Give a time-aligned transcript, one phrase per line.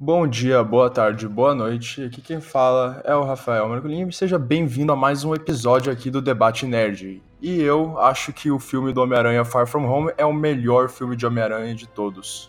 [0.00, 2.04] Bom dia, boa tarde, boa noite.
[2.04, 4.12] Aqui quem fala é o Rafael Marcolini.
[4.12, 7.20] Seja bem-vindo a mais um episódio aqui do Debate Nerd.
[7.42, 11.16] E eu acho que o filme do Homem-Aranha Far From Home é o melhor filme
[11.16, 12.48] de Homem-Aranha de todos.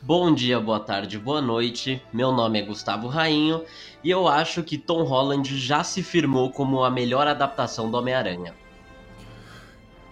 [0.00, 2.00] Bom dia, boa tarde, boa noite.
[2.12, 3.64] Meu nome é Gustavo Rainho
[4.04, 8.54] e eu acho que Tom Holland já se firmou como a melhor adaptação do Homem-Aranha.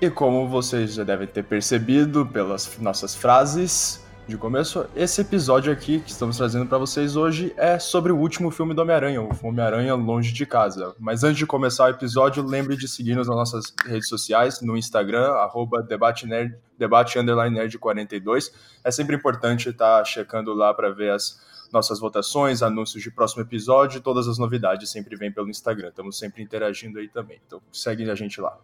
[0.00, 5.98] E como vocês já devem ter percebido pelas nossas frases, de começo, esse episódio aqui
[5.98, 9.94] que estamos trazendo para vocês hoje é sobre o último filme do Homem-Aranha, o Homem-Aranha
[9.94, 10.94] Longe de Casa.
[10.98, 15.32] Mas antes de começar o episódio, lembre de seguir-nos nas nossas redes sociais, no Instagram,
[15.32, 18.52] arroba debate, nerd, debate nerd 42.
[18.84, 21.40] É sempre importante estar tá checando lá para ver as
[21.72, 25.88] nossas votações, anúncios de próximo episódio, todas as novidades sempre vêm pelo Instagram.
[25.88, 27.40] Estamos sempre interagindo aí também.
[27.44, 28.56] Então segue a gente lá.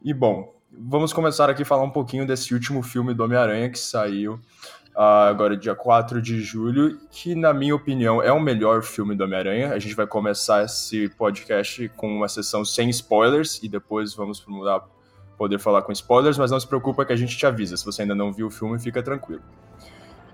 [0.00, 3.78] E bom, vamos começar aqui a falar um pouquinho desse último filme do Homem-Aranha que
[3.78, 4.34] saiu
[4.94, 9.24] uh, agora dia 4 de julho, que na minha opinião é o melhor filme do
[9.24, 9.72] Homem-Aranha.
[9.72, 14.82] A gente vai começar esse podcast com uma sessão sem spoilers e depois vamos mudar
[15.36, 17.76] poder falar com spoilers, mas não se preocupa que a gente te avisa.
[17.76, 19.42] Se você ainda não viu o filme, fica tranquilo.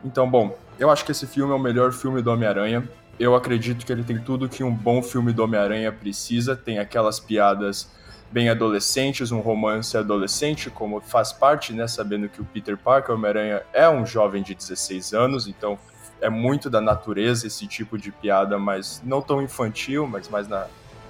[0.03, 2.89] Então, bom, eu acho que esse filme é o melhor filme do Homem-Aranha.
[3.19, 6.57] Eu acredito que ele tem tudo que um bom filme do Homem-Aranha precisa.
[6.57, 7.91] Tem aquelas piadas
[8.35, 13.63] bem adolescentes, um romance adolescente, como faz parte, né, sabendo que o Peter Parker, Homem-Aranha,
[13.73, 15.79] é um jovem de 16 anos, então
[16.21, 20.67] é muito da natureza esse tipo de piada, mas não tão infantil, mas mais na,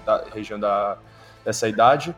[0.06, 0.98] na região da,
[1.42, 2.14] dessa idade.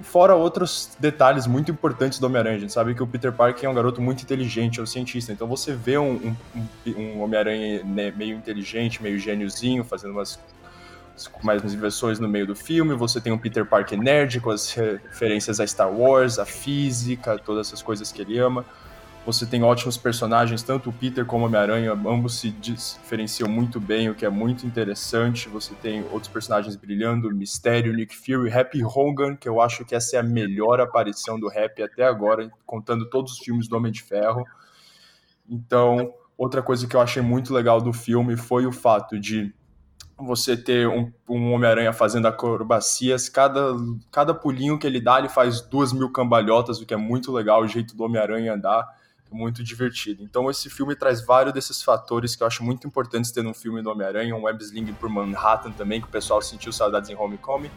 [0.00, 2.56] Fora outros detalhes muito importantes do Homem-Aranha.
[2.56, 5.32] A gente sabe que o Peter Parker é um garoto muito inteligente, é um cientista.
[5.32, 10.40] Então você vê um, um, um Homem-Aranha né, meio inteligente, meio gêniozinho, fazendo umas
[11.32, 12.94] com mais inversões no meio do filme.
[12.94, 17.68] Você tem um Peter Parker nerd com as referências a Star Wars, a física, todas
[17.68, 18.64] essas coisas que ele ama.
[19.26, 24.10] Você tem ótimos personagens, tanto o Peter como o Homem-Aranha, ambos se diferenciam muito bem,
[24.10, 25.48] o que é muito interessante.
[25.48, 30.16] Você tem outros personagens brilhando, Mistério, Nick Fury, Happy Hogan, que eu acho que essa
[30.16, 34.02] é a melhor aparição do Happy até agora, contando todos os filmes do Homem de
[34.02, 34.44] Ferro.
[35.48, 39.54] Então, outra coisa que eu achei muito legal do filme foi o fato de
[40.16, 43.74] você ter um, um Homem-Aranha fazendo acrobacias, cada,
[44.10, 47.62] cada pulinho que ele dá, ele faz duas mil cambalhotas, o que é muito legal,
[47.62, 48.86] o jeito do Homem-Aranha andar,
[49.30, 50.22] é muito divertido.
[50.22, 53.82] Então esse filme traz vários desses fatores que eu acho muito importantes ter num filme
[53.82, 57.70] do Homem-Aranha, um web sling por Manhattan também, que o pessoal sentiu saudades em Homecoming.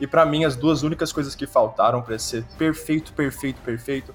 [0.00, 4.14] E para mim, as duas únicas coisas que faltaram para ser perfeito, perfeito, perfeito,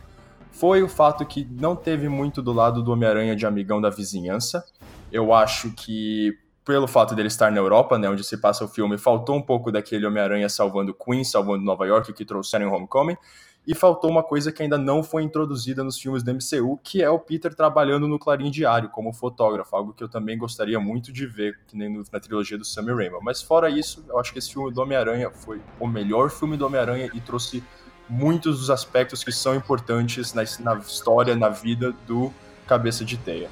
[0.52, 4.64] foi o fato que não teve muito do lado do Homem-Aranha de amigão da vizinhança.
[5.12, 8.98] Eu acho que pelo fato dele estar na Europa, né, onde se passa o filme,
[8.98, 13.18] faltou um pouco daquele Homem-Aranha salvando Queens, salvando Nova York, que trouxeram em Homecoming,
[13.66, 17.10] e faltou uma coisa que ainda não foi introduzida nos filmes do MCU, que é
[17.10, 21.28] o Peter trabalhando no Clarim Diário como fotógrafo, algo que eu também gostaria muito de
[21.28, 23.18] ver, que nem na trilogia do Sam Raimi.
[23.22, 26.66] Mas fora isso, eu acho que esse filme do Homem-Aranha foi o melhor filme do
[26.66, 27.64] Homem-Aranha e trouxe
[28.10, 32.34] muitos dos aspectos que são importantes na, na história, na vida do
[32.66, 33.50] Cabeça de Teia.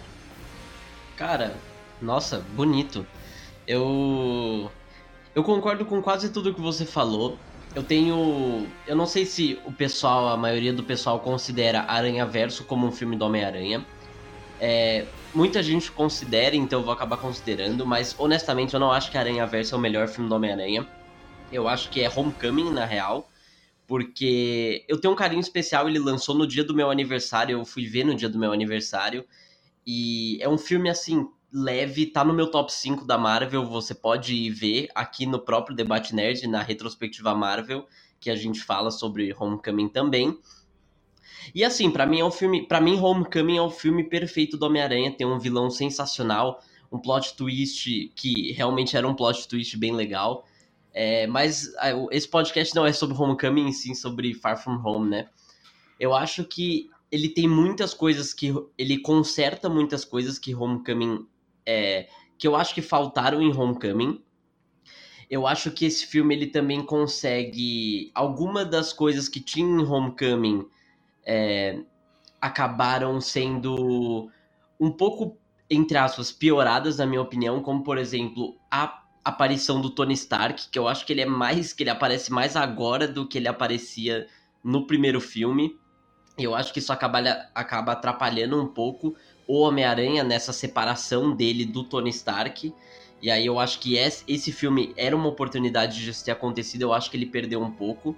[1.15, 1.55] Cara,
[2.01, 3.05] nossa, bonito.
[3.67, 4.71] Eu.
[5.35, 7.39] Eu concordo com quase tudo que você falou.
[7.75, 8.67] Eu tenho.
[8.87, 12.91] Eu não sei se o pessoal, a maioria do pessoal, considera Aranha Verso como um
[12.91, 13.85] filme do Homem-Aranha.
[14.59, 19.17] É, muita gente considera, então eu vou acabar considerando, mas honestamente eu não acho que
[19.17, 20.87] Aranha Verso é o melhor filme do Homem-Aranha.
[21.51, 23.29] Eu acho que é Homecoming, na real.
[23.87, 27.87] Porque eu tenho um carinho especial, ele lançou no dia do meu aniversário, eu fui
[27.87, 29.25] ver no dia do meu aniversário.
[29.85, 34.33] E é um filme assim, leve, tá no meu top 5 da Marvel, você pode
[34.33, 37.87] ir ver aqui no próprio Debate Nerd, na retrospectiva Marvel,
[38.19, 40.37] que a gente fala sobre Homecoming também.
[41.53, 44.65] E assim, para mim é um filme, para mim Homecoming é o filme perfeito do
[44.65, 46.61] Homem-Aranha, tem um vilão sensacional,
[46.91, 50.45] um plot twist que realmente era um plot twist bem legal.
[50.93, 51.71] É, mas
[52.11, 55.29] esse podcast não é sobre Homecoming, sim sobre Far From Home, né?
[55.99, 61.25] Eu acho que ele tem muitas coisas que ele conserta muitas coisas que Homecoming
[61.69, 64.23] é, que eu acho que faltaram em Homecoming.
[65.29, 70.65] Eu acho que esse filme ele também consegue alguma das coisas que tinha em Homecoming
[71.23, 71.79] é,
[72.41, 74.31] acabaram sendo
[74.79, 75.37] um pouco
[75.69, 80.79] entre aspas pioradas na minha opinião, como por exemplo a aparição do Tony Stark, que
[80.79, 84.25] eu acho que ele é mais que ele aparece mais agora do que ele aparecia
[84.63, 85.77] no primeiro filme.
[86.43, 87.19] Eu acho que isso acaba,
[87.53, 89.15] acaba atrapalhando um pouco
[89.47, 92.73] o Homem-Aranha nessa separação dele do Tony Stark.
[93.21, 96.93] E aí eu acho que esse filme era uma oportunidade de isso ter acontecido, eu
[96.93, 98.15] acho que ele perdeu um pouco.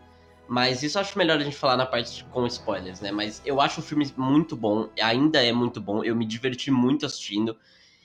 [0.47, 3.09] Mas isso acho melhor a gente falar na parte com spoilers, né?
[3.09, 7.05] Mas eu acho o filme muito bom, ainda é muito bom, eu me diverti muito
[7.05, 7.57] assistindo.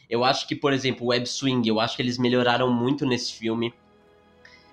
[0.08, 3.32] Eu acho que, por exemplo, o Web Swing, eu acho que eles melhoraram muito nesse
[3.32, 3.74] filme.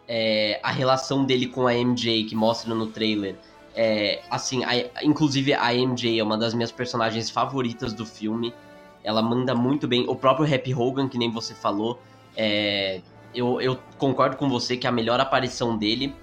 [0.07, 3.35] É, a relação dele com a MJ, que mostra no trailer.
[3.75, 8.53] É, assim, a, inclusive a MJ é uma das minhas personagens favoritas do filme.
[9.03, 10.07] Ela manda muito bem.
[10.07, 11.99] O próprio Happy Hogan, que nem você falou,
[12.35, 13.01] é,
[13.33, 16.13] eu, eu concordo com você que é a melhor aparição dele.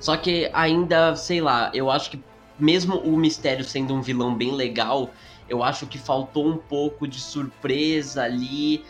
[0.00, 2.22] Só que ainda, sei lá, eu acho que
[2.58, 5.10] mesmo o Mistério sendo um vilão bem legal,
[5.48, 8.84] eu acho que faltou um pouco de surpresa ali.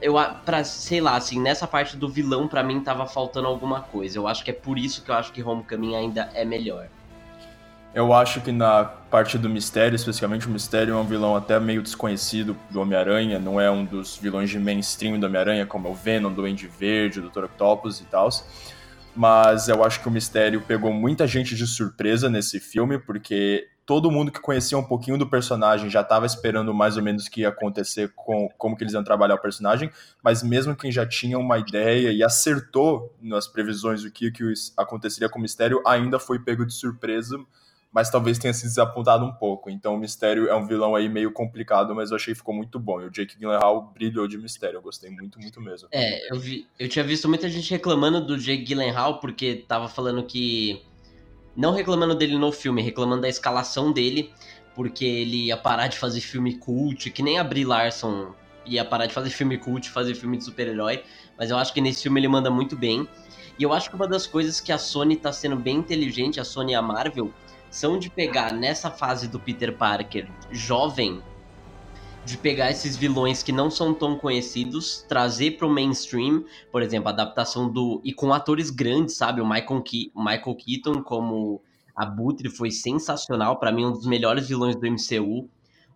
[0.00, 0.14] Eu,
[0.44, 4.18] pra, sei lá, assim, nessa parte do vilão, para mim tava faltando alguma coisa.
[4.18, 6.88] Eu acho que é por isso que eu acho que Homecoming ainda é melhor.
[7.94, 11.80] Eu acho que na parte do mistério, especificamente o mistério é um vilão até meio
[11.80, 15.94] desconhecido do Homem-Aranha, não é um dos vilões de mainstream do Homem-Aranha, como é o
[15.94, 17.44] Venom, o Duende Verde, o Dr.
[17.44, 18.28] Octopus e tal
[19.14, 24.10] mas eu acho que o mistério pegou muita gente de surpresa nesse filme, porque todo
[24.10, 27.42] mundo que conhecia um pouquinho do personagem já estava esperando mais ou menos o que
[27.42, 29.90] ia acontecer com como que eles iam trabalhar o personagem,
[30.22, 35.28] mas mesmo quem já tinha uma ideia e acertou nas previsões do que, que aconteceria
[35.28, 37.38] com o mistério, ainda foi pego de surpresa
[37.94, 39.70] mas talvez tenha se desapontado um pouco.
[39.70, 42.76] Então o Mistério é um vilão aí meio complicado, mas eu achei que ficou muito
[42.80, 43.00] bom.
[43.00, 45.88] E o Jake Gyllenhaal brilhou de Mistério, eu gostei muito, muito mesmo.
[45.92, 50.24] É, eu, vi, eu tinha visto muita gente reclamando do Jake Gyllenhaal, porque tava falando
[50.24, 50.82] que...
[51.56, 54.32] Não reclamando dele no filme, reclamando da escalação dele,
[54.74, 58.32] porque ele ia parar de fazer filme cult, que nem a Brie Larson
[58.66, 61.04] ia parar de fazer filme cult, fazer filme de super-herói,
[61.38, 63.08] mas eu acho que nesse filme ele manda muito bem.
[63.58, 66.44] E eu acho que uma das coisas que a Sony tá sendo bem inteligente, a
[66.44, 67.32] Sony e a Marvel,
[67.70, 71.22] são de pegar nessa fase do Peter Parker jovem,
[72.24, 77.08] de pegar esses vilões que não são tão conhecidos, trazer para o mainstream, por exemplo,
[77.08, 78.00] a adaptação do.
[78.02, 79.40] E com atores grandes, sabe?
[79.40, 81.62] O Michael, Ke Michael Keaton como
[81.94, 85.48] Abutre foi sensacional, para mim, um dos melhores vilões do MCU.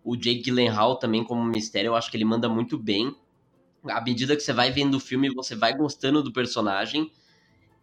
[0.03, 3.15] O Jake Gyllenhaal também como Mistério, eu acho que ele manda muito bem.
[3.87, 7.11] À medida que você vai vendo o filme, você vai gostando do personagem.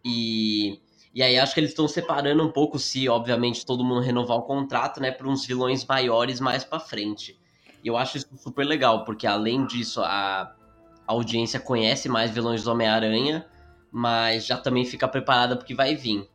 [0.03, 0.79] E
[1.17, 4.43] e aí acho que eles estão separando um pouco, se obviamente todo mundo renovar o
[4.43, 7.35] contrato, né, para uns vilões maiores mais para frente.
[7.83, 10.53] E eu acho isso super legal, porque além disso a,
[11.07, 13.45] audiência conhece mais vilões do Homem-Aranha,
[13.89, 16.27] mas já também fica preparada porque vai vir.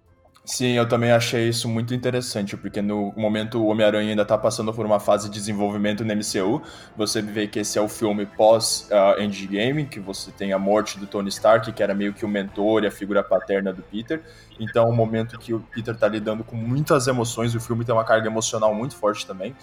[0.44, 4.72] Sim, eu também achei isso muito interessante, porque no momento o Homem-Aranha ainda está passando
[4.74, 6.60] por uma fase de desenvolvimento no MCU.
[6.96, 11.06] Você vê que esse é o filme pós-Endgame, uh, que você tem a morte do
[11.06, 14.20] Tony Stark, que era meio que o mentor e a figura paterna do Peter.
[14.58, 18.04] Então, o momento que o Peter está lidando com muitas emoções, o filme tem uma
[18.04, 19.54] carga emocional muito forte também.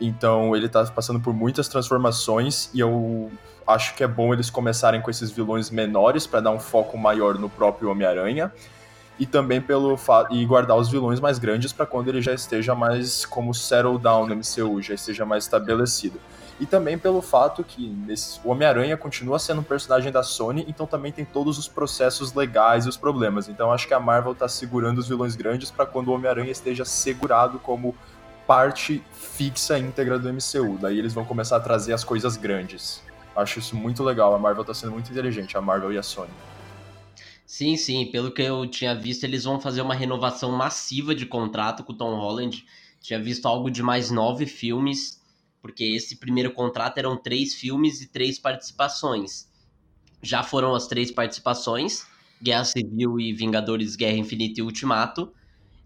[0.00, 3.30] Então, ele está passando por muitas transformações e eu
[3.66, 7.38] acho que é bom eles começarem com esses vilões menores para dar um foco maior
[7.38, 8.52] no próprio Homem-Aranha
[9.18, 9.96] e também pelo
[10.30, 14.26] e guardar os vilões mais grandes para quando ele já esteja mais como settle down
[14.26, 16.18] no MCU, já esteja mais estabelecido.
[16.58, 20.86] E também pelo fato que nesse, o Homem-Aranha continua sendo um personagem da Sony, então
[20.86, 23.48] também tem todos os processos legais e os problemas.
[23.48, 26.84] Então acho que a Marvel está segurando os vilões grandes para quando o Homem-Aranha esteja
[26.84, 27.94] segurado como
[28.52, 30.76] parte fixa íntegra do MCU.
[30.78, 33.02] Daí eles vão começar a trazer as coisas grandes.
[33.34, 34.34] Acho isso muito legal.
[34.34, 36.28] A Marvel está sendo muito inteligente, a Marvel e a Sony.
[37.46, 41.82] Sim, sim, pelo que eu tinha visto, eles vão fazer uma renovação massiva de contrato
[41.82, 42.62] com o Tom Holland.
[43.00, 45.18] Tinha visto algo de mais nove filmes,
[45.62, 49.48] porque esse primeiro contrato eram três filmes e três participações.
[50.20, 52.06] Já foram as três participações,
[52.42, 55.32] Guerra Civil e Vingadores Guerra Infinita e Ultimato.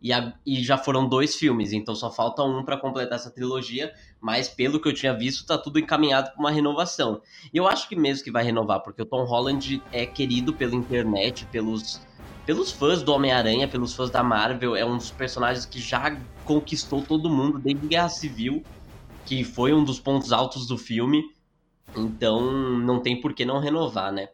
[0.00, 3.92] E, a, e já foram dois filmes, então só falta um para completar essa trilogia.
[4.20, 7.20] Mas pelo que eu tinha visto, tá tudo encaminhado para uma renovação.
[7.52, 10.74] E eu acho que mesmo que vai renovar, porque o Tom Holland é querido pela
[10.74, 12.00] internet, pelos,
[12.44, 14.76] pelos fãs do Homem-Aranha, pelos fãs da Marvel.
[14.76, 18.62] É um dos personagens que já conquistou todo mundo desde Guerra Civil,
[19.24, 21.22] que foi um dos pontos altos do filme.
[21.96, 24.28] Então não tem por que não renovar, né?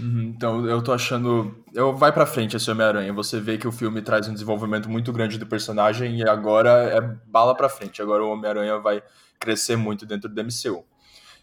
[0.00, 1.56] Uhum, então, eu tô achando.
[1.74, 3.12] Eu vai pra frente esse Homem-Aranha.
[3.12, 7.00] Você vê que o filme traz um desenvolvimento muito grande do personagem e agora é
[7.26, 8.00] bala pra frente.
[8.00, 9.02] Agora o Homem-Aranha vai
[9.38, 10.84] crescer muito dentro do MCU.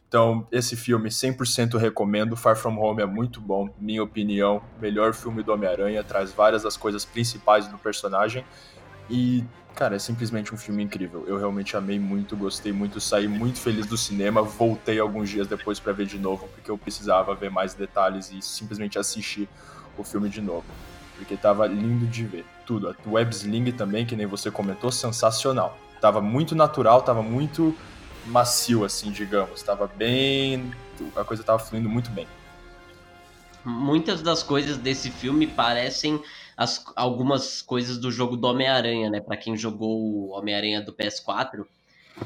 [0.08, 2.36] Então, esse filme 100% recomendo.
[2.36, 4.62] Far From Home é muito bom, minha opinião.
[4.80, 8.46] Melhor filme do Homem-Aranha, traz várias das coisas principais do personagem.
[9.10, 9.44] E
[9.76, 11.26] Cara, é simplesmente um filme incrível.
[11.28, 14.42] Eu realmente amei muito, gostei muito, saí muito feliz do cinema.
[14.42, 18.42] Voltei alguns dias depois para ver de novo, porque eu precisava ver mais detalhes e
[18.42, 19.50] simplesmente assistir
[19.98, 20.64] o filme de novo.
[21.18, 22.46] Porque tava lindo de ver.
[22.66, 22.88] Tudo.
[22.88, 25.78] A web sling também, que nem você comentou, sensacional.
[26.00, 27.76] Tava muito natural, tava muito
[28.28, 29.62] macio, assim, digamos.
[29.62, 30.74] Tava bem.
[31.18, 32.28] A coisa tava fluindo muito bem.
[33.66, 36.24] Muitas das coisas desse filme parecem
[36.58, 39.20] as, algumas coisas do jogo do Homem-Aranha, né?
[39.22, 41.66] Para quem jogou o Homem-Aranha do PS4,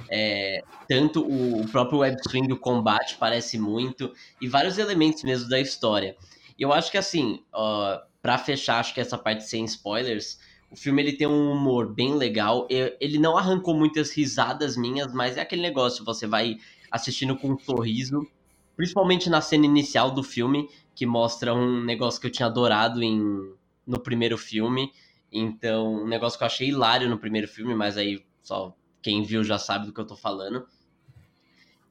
[0.09, 5.59] É, tanto o próprio web swing do combate parece muito, e vários elementos mesmo da
[5.59, 6.15] história.
[6.57, 10.75] E eu acho que assim, uh, para fechar, acho que essa parte sem spoilers, o
[10.75, 12.67] filme ele tem um humor bem legal.
[12.69, 16.57] Ele não arrancou muitas risadas minhas, mas é aquele negócio, você vai
[16.91, 18.27] assistindo com um sorriso,
[18.75, 23.53] principalmente na cena inicial do filme, que mostra um negócio que eu tinha adorado em,
[23.89, 24.91] no primeiro filme.
[25.31, 29.43] Então, um negócio que eu achei hilário no primeiro filme, mas aí só quem viu
[29.43, 30.65] já sabe do que eu tô falando.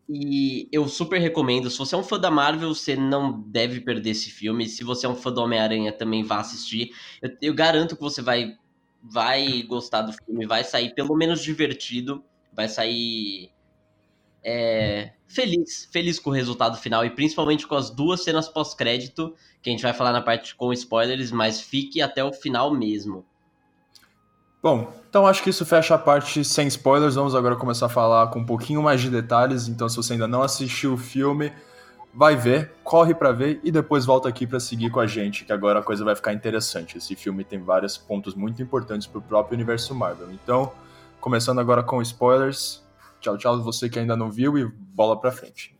[0.09, 1.69] E eu super recomendo.
[1.69, 4.67] Se você é um fã da Marvel, você não deve perder esse filme.
[4.69, 6.95] Se você é um fã do Homem-Aranha, também vá assistir.
[7.21, 8.57] Eu, eu, garanto que você vai,
[9.03, 12.25] vai gostar do filme, vai sair pelo menos divertido,
[12.55, 13.51] vai sair
[14.51, 19.69] é, feliz, feliz com o resultado final e principalmente com as duas cenas pós-crédito, que
[19.69, 23.27] a gente vai falar na parte com spoilers, mas fique até o final mesmo.
[24.63, 27.15] Bom, então acho que isso fecha a parte sem spoilers.
[27.15, 29.69] Vamos agora começar a falar com um pouquinho mais de detalhes.
[29.69, 31.53] Então, se você ainda não assistiu o filme,
[32.13, 35.53] vai ver, corre para ver e depois volta aqui para seguir com a gente, que
[35.53, 36.97] agora a coisa vai ficar interessante.
[36.97, 40.33] Esse filme tem vários pontos muito importantes para o próprio universo Marvel.
[40.33, 40.73] Então,
[41.21, 42.88] começando agora com spoilers.
[43.29, 45.77] Tchau, tchau, você que ainda não viu e bola para frente.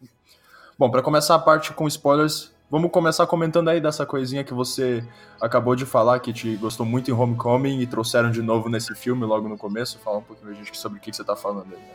[0.79, 5.03] Bom, para começar a parte com spoilers, Vamos começar comentando aí dessa coisinha que você
[5.41, 9.25] acabou de falar, que te gostou muito em Homecoming e trouxeram de novo nesse filme
[9.25, 9.99] logo no começo.
[10.01, 11.81] Fala um pouquinho pra gente sobre o que, você tá falando aí.
[11.81, 11.95] Né?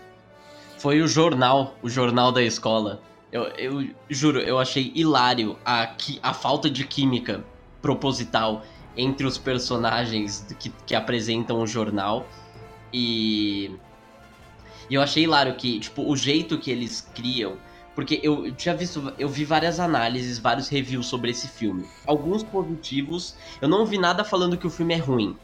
[0.79, 2.99] Foi o jornal, o jornal da escola.
[3.31, 5.93] Eu, eu juro, eu achei hilário a,
[6.23, 7.43] a falta de química
[7.79, 8.63] proposital
[8.97, 12.25] entre os personagens que, que apresentam o jornal.
[12.91, 13.77] E,
[14.89, 17.57] e eu achei hilário que, tipo, o jeito que eles criam
[17.95, 21.85] porque eu tinha visto, eu vi várias análises, vários reviews sobre esse filme.
[22.07, 25.37] Alguns positivos, eu não vi nada falando que o filme é ruim.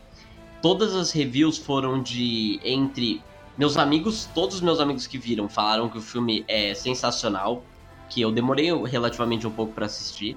[0.62, 3.22] Todas as reviews foram de entre
[3.58, 7.64] meus amigos, todos os meus amigos que viram falaram que o filme é sensacional,
[8.10, 10.36] que eu demorei relativamente um pouco para assistir.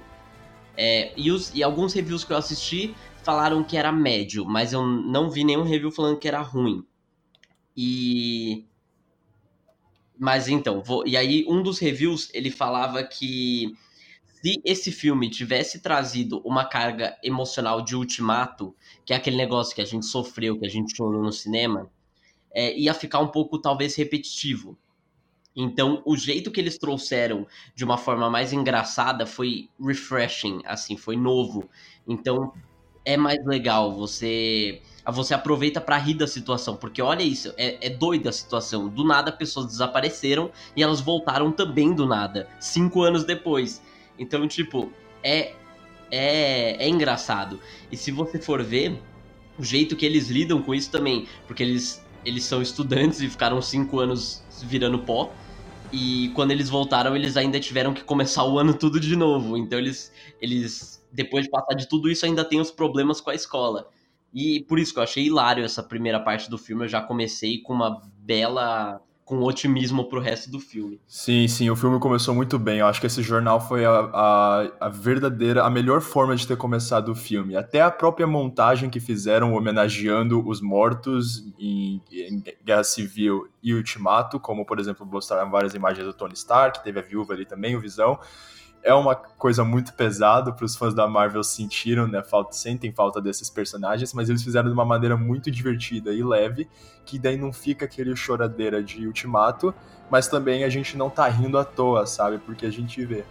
[0.77, 4.85] É, e, os, e alguns reviews que eu assisti falaram que era médio, mas eu
[4.85, 6.85] não vi nenhum review falando que era ruim.
[7.75, 8.65] E
[10.17, 11.07] mas então, vou...
[11.07, 13.75] e aí um dos reviews ele falava que
[14.43, 19.81] se esse filme tivesse trazido uma carga emocional de ultimato, que é aquele negócio que
[19.81, 21.89] a gente sofreu, que a gente chorou no cinema,
[22.53, 24.77] é, ia ficar um pouco talvez repetitivo.
[25.55, 31.15] Então, o jeito que eles trouxeram de uma forma mais engraçada foi refreshing, assim, foi
[31.15, 31.69] novo.
[32.07, 32.53] Então,
[33.05, 33.95] é mais legal.
[33.95, 38.87] Você você aproveita para rir da situação, porque olha isso, é, é doida a situação.
[38.87, 43.81] Do nada pessoas desapareceram e elas voltaram também do nada, cinco anos depois.
[44.17, 44.91] Então, tipo,
[45.21, 45.53] é
[46.11, 47.59] é, é engraçado.
[47.91, 49.01] E se você for ver
[49.57, 53.61] o jeito que eles lidam com isso também, porque eles eles são estudantes e ficaram
[53.61, 55.33] cinco anos virando pó.
[55.91, 59.57] E quando eles voltaram, eles ainda tiveram que começar o ano tudo de novo.
[59.57, 63.35] Então eles, eles depois de passar de tudo isso, ainda tem os problemas com a
[63.35, 63.87] escola.
[64.33, 66.85] E por isso que eu achei hilário essa primeira parte do filme.
[66.85, 68.99] Eu já comecei com uma bela.
[69.25, 70.99] com otimismo pro resto do filme.
[71.07, 72.79] Sim, sim, o filme começou muito bem.
[72.79, 76.57] Eu acho que esse jornal foi a, a, a verdadeira, a melhor forma de ter
[76.57, 77.55] começado o filme.
[77.55, 84.39] Até a própria montagem que fizeram homenageando os mortos em, em Guerra Civil e Ultimato,
[84.41, 87.79] como por exemplo mostraram várias imagens do Tony Stark, teve a viúva ali também, o
[87.79, 88.19] Visão
[88.83, 92.21] é uma coisa muito pesada para os fãs da Marvel sentiram, né?
[92.21, 96.69] Falta, sentem falta desses personagens, mas eles fizeram de uma maneira muito divertida e leve,
[97.05, 99.73] que daí não fica aquele choradeira de ultimato,
[100.11, 102.37] mas também a gente não tá rindo à toa, sabe?
[102.39, 103.23] Porque a gente vê.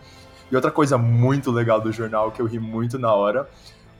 [0.50, 3.48] E outra coisa muito legal do jornal que eu ri muito na hora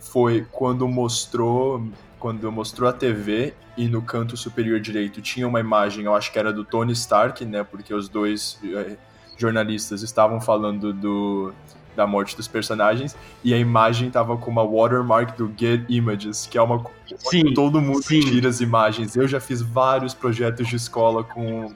[0.00, 1.86] foi quando mostrou
[2.18, 6.38] quando mostrou a TV e no canto superior direito tinha uma imagem, eu acho que
[6.38, 7.64] era do Tony Stark, né?
[7.64, 8.96] Porque os dois eh,
[9.42, 11.52] jornalistas estavam falando do,
[11.94, 16.56] da morte dos personagens e a imagem tava com uma watermark do Get Images, que
[16.56, 16.84] é uma
[17.16, 18.20] sim, todo mundo sim.
[18.20, 19.16] tira as imagens.
[19.16, 21.74] Eu já fiz vários projetos de escola com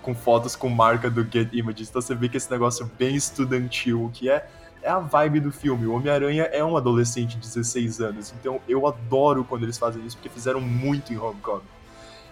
[0.00, 1.88] com fotos com marca do Get Images.
[1.88, 4.46] Então você vê que esse negócio é bem estudantil, que é
[4.82, 5.86] é a vibe do filme.
[5.86, 10.16] O Homem-Aranha é um adolescente de 16 anos, então eu adoro quando eles fazem isso,
[10.16, 11.74] porque fizeram muito em Homecoming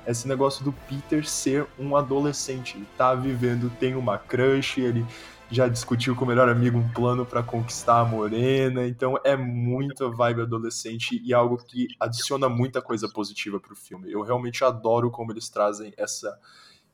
[0.07, 5.05] esse negócio do Peter ser um adolescente, tá vivendo, tem uma crush, ele
[5.51, 10.11] já discutiu com o melhor amigo um plano para conquistar a morena, então é muito
[10.11, 14.11] vibe adolescente e algo que adiciona muita coisa positiva pro filme.
[14.11, 16.39] Eu realmente adoro como eles trazem essa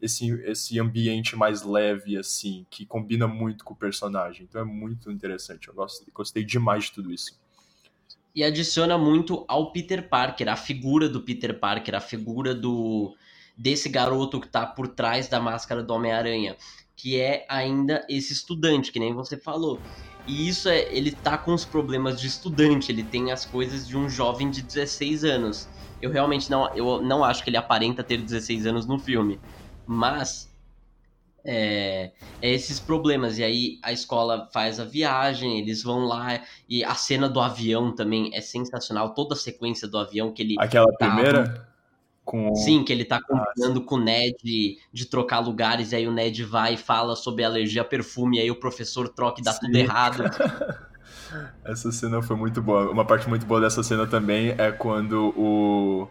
[0.01, 4.47] esse, esse ambiente mais leve, assim, que combina muito com o personagem.
[4.49, 5.67] Então é muito interessante.
[5.67, 7.37] Eu gostei, gostei demais de tudo isso
[8.39, 13.17] e adiciona muito ao Peter Parker, a figura do Peter Parker, a figura do
[13.57, 16.57] desse garoto que tá por trás da máscara do Homem-Aranha,
[16.95, 19.83] que é ainda esse estudante, que nem você falou.
[20.25, 23.97] E isso é, ele tá com os problemas de estudante, ele tem as coisas de
[23.97, 25.69] um jovem de 16 anos.
[26.01, 29.41] Eu realmente não, eu não acho que ele aparenta ter 16 anos no filme,
[29.85, 30.49] mas
[31.51, 32.13] é,
[32.43, 33.39] é, esses problemas.
[33.39, 37.95] E aí a escola faz a viagem, eles vão lá, e a cena do avião
[37.95, 40.57] também é sensacional, toda a sequência do avião que ele.
[40.59, 41.67] Aquela tá, primeira?
[42.23, 42.55] Com...
[42.55, 46.07] Sim, que ele tá combinando ah, com o Ned de, de, trocar lugares, e aí
[46.07, 49.45] o Ned vai e fala sobre alergia a perfume, e aí o professor troca e
[49.45, 49.61] dá sim.
[49.61, 50.25] tudo errado.
[51.65, 52.91] Essa cena foi muito boa.
[52.91, 56.09] Uma parte muito boa dessa cena também é quando o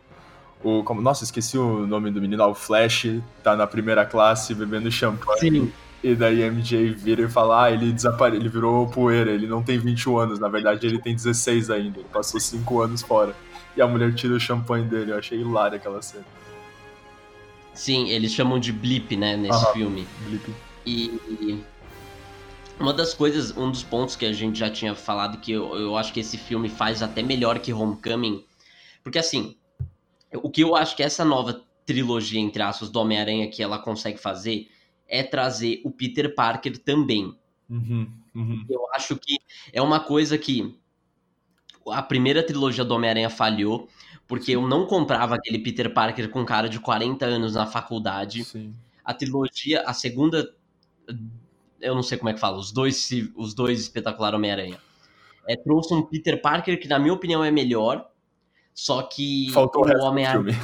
[0.63, 3.07] o, como, nossa, esqueci o nome do menino, o Flash
[3.43, 5.39] tá na primeira classe bebendo champanhe.
[5.39, 5.73] Sim.
[6.03, 9.77] E daí MJ vira e fala: Ah, ele desapareceu, ele virou poeira, ele não tem
[9.77, 13.35] 21 anos, na verdade ele tem 16 ainda, ele passou 5 anos fora.
[13.75, 16.25] E a mulher tira o champanhe dele, eu achei hilária aquela cena.
[17.73, 20.07] Sim, eles chamam de blip, né, nesse Aham, filme.
[20.25, 20.53] Blip.
[20.85, 21.63] E
[22.79, 25.97] uma das coisas, um dos pontos que a gente já tinha falado que eu, eu
[25.97, 28.43] acho que esse filme faz até melhor que Homecoming,
[29.03, 29.55] porque assim,
[30.33, 34.17] o que eu acho que essa nova trilogia, entre aspas, do Homem-Aranha que ela consegue
[34.17, 34.69] fazer
[35.07, 37.33] é trazer o Peter Parker também.
[37.69, 38.65] Uhum, uhum.
[38.69, 39.37] Eu acho que
[39.71, 40.77] é uma coisa que
[41.87, 43.87] a primeira trilogia do Homem-Aranha falhou,
[44.27, 44.53] porque Sim.
[44.53, 48.43] eu não comprava aquele Peter Parker com cara de 40 anos na faculdade.
[48.43, 48.75] Sim.
[49.03, 50.53] A trilogia, a segunda,
[51.79, 54.77] eu não sei como é que fala, os dois, os dois espetacular Homem-Aranha.
[55.47, 58.11] É, trouxe um Peter Parker que, na minha opinião, é melhor,
[58.77, 60.55] só que Faltou o, o Homem-Aranha.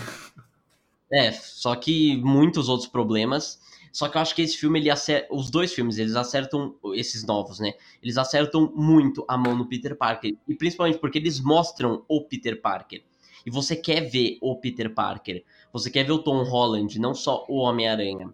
[1.11, 3.59] É, só que muitos outros problemas.
[3.91, 7.25] Só que eu acho que esse filme, ele acerta, os dois filmes, eles acertam, esses
[7.25, 7.73] novos, né?
[8.03, 10.31] Eles acertam muito a mão no Peter Parker.
[10.47, 13.03] E principalmente porque eles mostram o Peter Parker.
[13.43, 15.43] E você quer ver o Peter Parker.
[15.71, 18.31] Você quer ver o Tom Holland, não só o Homem-Aranha.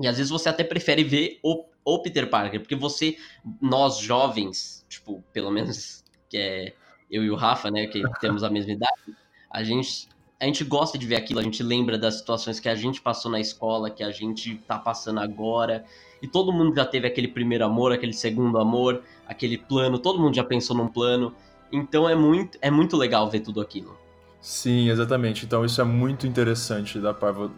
[0.00, 3.16] E às vezes você até prefere ver o, o Peter Parker, porque você,
[3.60, 6.74] nós jovens, tipo, pelo menos que é
[7.12, 9.14] eu e o Rafa, né, que temos a mesma idade,
[9.50, 10.08] a gente,
[10.40, 13.30] a gente gosta de ver aquilo, a gente lembra das situações que a gente passou
[13.30, 15.84] na escola, que a gente tá passando agora.
[16.22, 20.34] E todo mundo já teve aquele primeiro amor, aquele segundo amor, aquele plano, todo mundo
[20.34, 21.34] já pensou num plano.
[21.70, 24.01] Então é muito, é muito legal ver tudo aquilo.
[24.42, 25.46] Sim, exatamente.
[25.46, 27.12] Então isso é muito interessante da,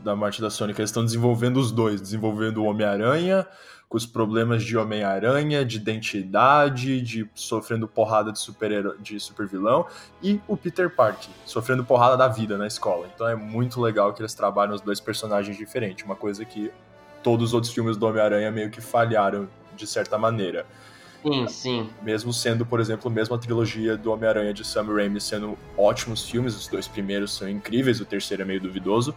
[0.05, 3.47] da parte da Sony, eles estão desenvolvendo os dois, desenvolvendo o Homem-Aranha,
[3.88, 9.87] com os problemas de Homem-Aranha, de identidade, de sofrendo porrada de super de super vilão,
[10.23, 13.09] e o Peter Parker sofrendo porrada da vida na escola.
[13.14, 16.70] Então é muito legal que eles trabalham os dois personagens diferentes, uma coisa que
[17.23, 20.66] todos os outros filmes do Homem-Aranha meio que falharam de certa maneira.
[21.24, 21.90] Sim, sim.
[22.02, 26.54] Mesmo sendo, por exemplo, mesmo a trilogia do Homem-Aranha de Sam Raimi sendo ótimos filmes,
[26.54, 29.14] os dois primeiros são incríveis, o terceiro é meio duvidoso,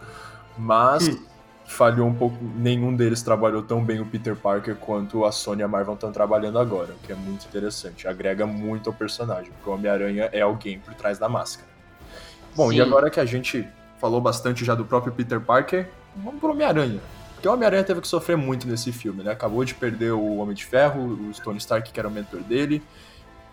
[0.56, 1.28] mas hum
[1.68, 2.36] falhou um pouco.
[2.56, 6.10] Nenhum deles trabalhou tão bem o Peter Parker quanto a Sony e a Marvel estão
[6.10, 8.08] trabalhando agora, o que é muito interessante.
[8.08, 11.68] Agrega muito ao personagem, porque o Homem-Aranha é alguém por trás da máscara.
[12.56, 12.78] Bom, Sim.
[12.78, 13.68] e agora que a gente
[14.00, 17.00] falou bastante já do próprio Peter Parker, vamos pro Homem-Aranha.
[17.38, 19.30] Porque o Homem-Aranha teve que sofrer muito nesse filme, né?
[19.30, 22.82] Acabou de perder o Homem de Ferro, o Tony Stark, que era o mentor dele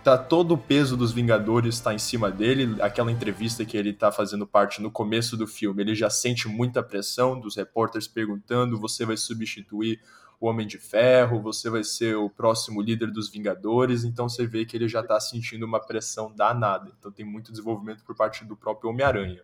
[0.06, 2.80] tá todo o peso dos Vingadores tá em cima dele.
[2.80, 6.84] Aquela entrevista que ele tá fazendo parte no começo do filme, ele já sente muita
[6.84, 10.00] pressão dos repórteres perguntando: você vai substituir
[10.40, 14.04] o Homem de Ferro, você vai ser o próximo líder dos Vingadores.
[14.04, 16.92] Então você vê que ele já tá sentindo uma pressão danada.
[17.00, 19.42] Então tem muito desenvolvimento por parte do próprio Homem-Aranha.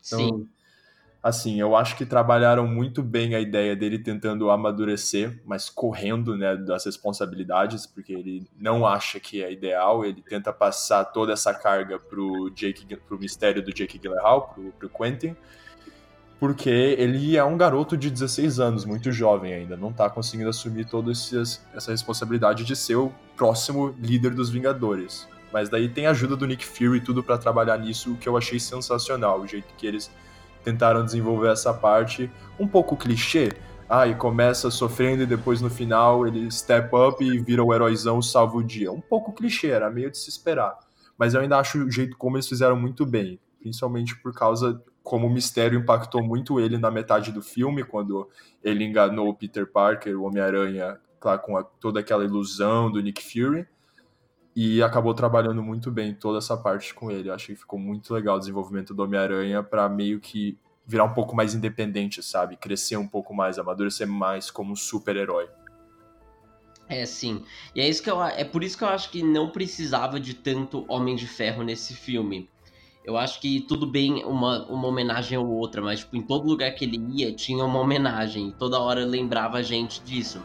[0.00, 0.48] Então, Sim
[1.24, 6.54] assim, eu acho que trabalharam muito bem a ideia dele tentando amadurecer, mas correndo, né,
[6.54, 11.98] das responsabilidades, porque ele não acha que é ideal, ele tenta passar toda essa carga
[11.98, 15.34] pro Jake, pro mistério do Jake Gyllenhaal, pro, pro Quentin,
[16.38, 20.84] porque ele é um garoto de 16 anos, muito jovem ainda, não tá conseguindo assumir
[20.84, 25.26] toda essa responsabilidade de ser o próximo líder dos Vingadores.
[25.50, 28.36] Mas daí tem a ajuda do Nick Fury tudo para trabalhar nisso, o que eu
[28.36, 30.10] achei sensacional, o jeito que eles
[30.64, 33.52] tentaram desenvolver essa parte um pouco clichê.
[33.88, 38.22] Ah, e começa sofrendo e depois no final ele step up e vira o heróizão,
[38.22, 38.90] salva o dia.
[38.90, 40.76] Um pouco clichê, era meio de se esperar.
[41.18, 45.26] Mas eu ainda acho o jeito como eles fizeram muito bem, principalmente por causa como
[45.26, 48.26] o mistério impactou muito ele na metade do filme, quando
[48.62, 50.98] ele enganou o Peter Parker, o Homem-Aranha,
[51.42, 53.66] com a, toda aquela ilusão do Nick Fury
[54.54, 57.28] e acabou trabalhando muito bem toda essa parte com ele.
[57.28, 61.14] Eu achei que ficou muito legal o desenvolvimento do Homem-Aranha para meio que virar um
[61.14, 62.56] pouco mais independente, sabe?
[62.56, 65.48] Crescer um pouco mais, amadurecer mais como um super-herói.
[66.88, 67.42] É, sim.
[67.74, 70.34] E é, isso que eu, é por isso que eu acho que não precisava de
[70.34, 72.48] tanto Homem de Ferro nesse filme.
[73.04, 76.70] Eu acho que tudo bem uma, uma homenagem ou outra, mas tipo, em todo lugar
[76.74, 78.54] que ele ia tinha uma homenagem.
[78.58, 80.42] Toda hora lembrava a gente disso.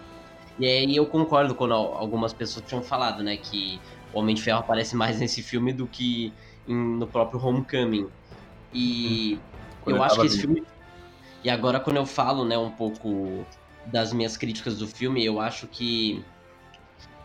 [0.58, 3.80] E aí eu concordo quando algumas pessoas tinham falado, né, que
[4.13, 6.34] o Homem de Ferro aparece mais nesse filme do que
[6.67, 8.10] em, no próprio Homecoming.
[8.74, 9.39] E
[9.82, 10.63] quando eu acho que esse filme.
[11.43, 13.45] E agora quando eu falo, né, um pouco
[13.86, 16.24] das minhas críticas do filme, eu acho que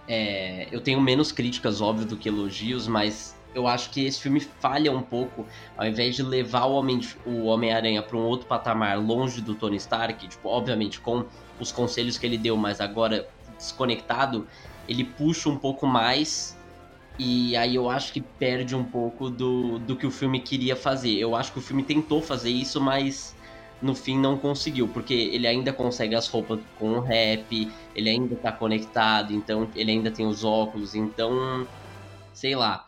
[0.06, 4.40] é, eu tenho menos críticas, óbvio, do que elogios, mas eu acho que esse filme
[4.40, 8.98] falha um pouco, ao invés de levar o Homem-Aranha o Homem para um outro patamar
[8.98, 11.24] longe do Tony Stark, tipo, obviamente com
[11.58, 14.46] os conselhos que ele deu, mas agora desconectado,
[14.88, 16.56] ele puxa um pouco mais
[17.18, 21.16] e aí eu acho que perde um pouco do, do que o filme queria fazer.
[21.16, 23.36] Eu acho que o filme tentou fazer isso, mas
[23.80, 27.46] no fim não conseguiu, porque ele ainda consegue as roupas com o rap,
[27.94, 31.68] ele ainda tá conectado, então ele ainda tem os óculos, então
[32.32, 32.84] sei lá.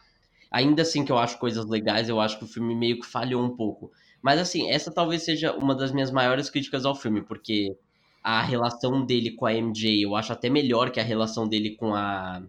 [0.51, 3.45] Ainda assim que eu acho coisas legais, eu acho que o filme meio que falhou
[3.45, 3.93] um pouco.
[4.23, 7.77] Mas assim, essa talvez seja uma das minhas maiores críticas ao filme, porque
[8.23, 11.95] a relação dele com a MJ eu acho até melhor que a relação dele com
[11.95, 12.43] a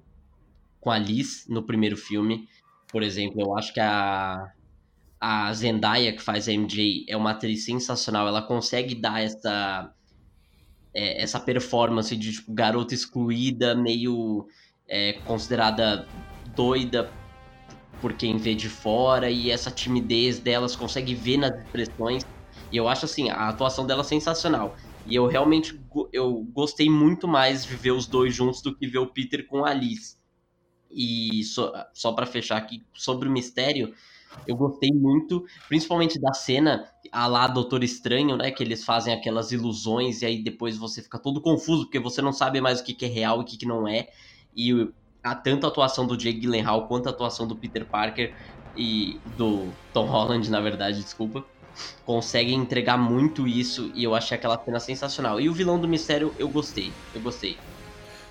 [0.79, 2.47] com a Liz no primeiro filme.
[2.91, 4.51] Por exemplo, eu acho que a
[5.19, 9.91] a Zendaya que faz a MJ é uma atriz sensacional, ela consegue dar essa
[10.93, 14.47] é, essa performance de tipo, garota excluída, meio
[14.87, 16.07] é, considerada
[16.55, 17.11] doida
[18.01, 22.23] por quem vê de fora e essa timidez delas consegue ver nas expressões.
[22.71, 24.75] E eu acho assim, a atuação dela é sensacional.
[25.05, 25.79] E eu realmente
[26.11, 29.65] eu gostei muito mais de ver os dois juntos do que ver o Peter com
[29.65, 30.16] a Alice.
[30.97, 33.93] E só, só para fechar aqui sobre o mistério,
[34.47, 38.49] eu gostei muito, principalmente da cena a lá Doutor Estranho, né?
[38.49, 42.33] Que eles fazem aquelas ilusões e aí depois você fica todo confuso, porque você não
[42.33, 44.09] sabe mais o que, que é real e o que, que não é.
[44.55, 44.89] E
[45.23, 48.33] a tanto a atuação do Jake Gyllenhaal quanto a atuação do Peter Parker
[48.75, 51.45] e do Tom Holland, na verdade, desculpa,
[52.05, 55.39] conseguem entregar muito isso e eu achei aquela cena sensacional.
[55.39, 57.57] E o vilão do Mistério eu gostei, eu gostei.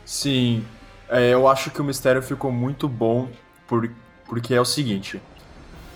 [0.04, 0.64] Sim,
[1.08, 3.28] é, eu acho que o Mistério ficou muito bom
[3.66, 3.90] por,
[4.26, 5.20] porque é o seguinte,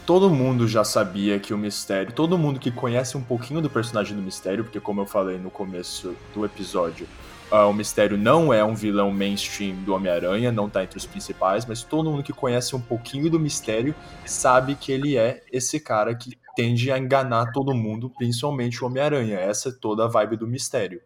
[0.07, 4.17] todo mundo já sabia que o Mistério, todo mundo que conhece um pouquinho do personagem
[4.17, 7.07] do Mistério, porque como eu falei no começo do episódio,
[7.51, 11.67] Uh, o Mistério não é um vilão mainstream do Homem-Aranha, não tá entre os principais,
[11.67, 13.93] mas todo mundo que conhece um pouquinho do Mistério
[14.25, 19.37] sabe que ele é esse cara que tende a enganar todo mundo, principalmente o Homem-Aranha.
[19.37, 21.01] Essa é toda a vibe do Mistério.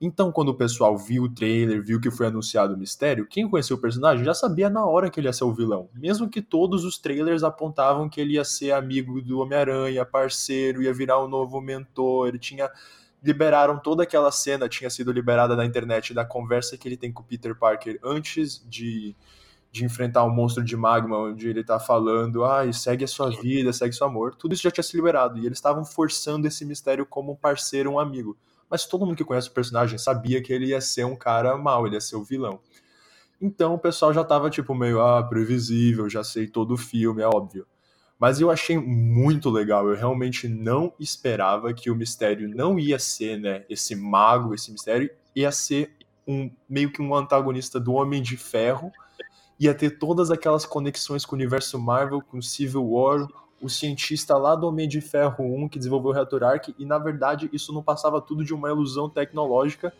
[0.00, 3.76] Então, quando o pessoal viu o trailer, viu que foi anunciado o mistério, quem conheceu
[3.76, 5.88] o personagem já sabia na hora que ele ia ser o vilão.
[5.92, 10.94] Mesmo que todos os trailers apontavam que ele ia ser amigo do Homem-Aranha, parceiro, ia
[10.94, 12.70] virar um novo mentor, ele tinha
[13.22, 17.22] liberaram toda aquela cena, tinha sido liberada na internet da conversa que ele tem com
[17.22, 19.16] o Peter Parker antes de,
[19.72, 23.30] de enfrentar o um monstro de magma, onde ele tá falando, ah, segue a sua
[23.30, 24.36] vida, segue seu amor.
[24.36, 25.38] Tudo isso já tinha se liberado.
[25.38, 28.36] E eles estavam forçando esse mistério como um parceiro, um amigo.
[28.70, 31.86] Mas todo mundo que conhece o personagem sabia que ele ia ser um cara mau,
[31.86, 32.60] ele ia ser o vilão.
[33.40, 37.26] Então o pessoal já tava tipo meio, ah, previsível, já sei todo o filme, é
[37.26, 37.66] óbvio.
[38.18, 39.88] Mas eu achei muito legal.
[39.88, 45.08] Eu realmente não esperava que o mistério não ia ser, né, esse mago, esse mistério,
[45.34, 48.90] ia ser um meio que um antagonista do Homem de Ferro.
[49.58, 53.26] Ia ter todas aquelas conexões com o universo Marvel, com Civil War,
[53.60, 56.98] o cientista lá do Homem de Ferro 1 que desenvolveu o reator Arc, e na
[56.98, 59.92] verdade isso não passava tudo de uma ilusão tecnológica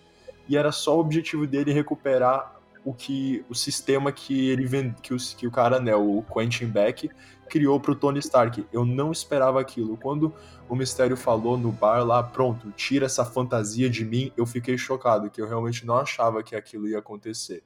[0.48, 4.66] e era só o objetivo dele recuperar o que o sistema que ele
[5.02, 7.10] que, o, que o cara, né, o Quentin Beck
[7.48, 8.66] criou pro Tony Stark.
[8.72, 9.96] Eu não esperava aquilo.
[9.96, 10.32] Quando
[10.68, 15.30] o Mistério falou no bar lá, pronto, tira essa fantasia de mim, eu fiquei chocado,
[15.30, 17.62] que eu realmente não achava que aquilo ia acontecer.